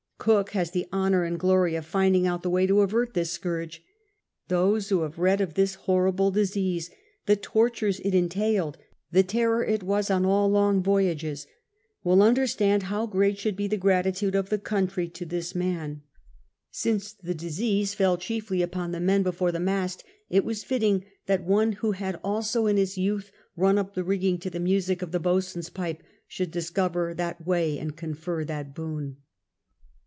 [0.23, 3.83] Cook has the honour and glory of finding out the way to avert this scourge.
[4.49, 6.91] Those who have read of this hoiTible disease—
[7.25, 8.77] the tortures it entailed—
[9.11, 11.47] the terror it was on all long voyages—
[12.03, 16.03] will niwlerstand how great should be the gratitude of the country to this man.
[16.69, 21.41] Since the disease fell chiefly upon the men before the mast, it was fitting that
[21.43, 25.09] one who had also in his 3»outh run up the rigging to the music of
[25.09, 29.17] tlie boatswain's pipe should discover that way and confer that boon.